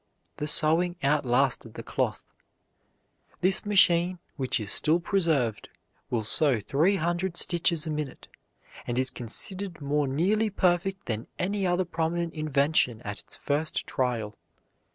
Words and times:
The 0.37 0.47
sewing 0.47 0.95
outlasted 1.03 1.75
the 1.75 1.83
cloth. 1.83 2.23
This 3.41 3.67
machine, 3.67 4.17
which 4.35 4.59
is 4.59 4.71
still 4.71 4.99
preserved, 4.99 5.69
will 6.09 6.23
sew 6.23 6.59
three 6.59 6.95
hundred 6.95 7.37
stitches 7.37 7.85
a 7.85 7.91
minute, 7.91 8.27
and 8.87 8.97
is 8.97 9.11
considered 9.11 9.79
more 9.79 10.07
nearly 10.07 10.49
perfect 10.49 11.05
than 11.05 11.27
any 11.37 11.67
other 11.67 11.85
prominent 11.85 12.33
invention 12.33 13.01
at 13.03 13.19
its 13.19 13.35
first 13.35 13.85
trial. 13.85 14.39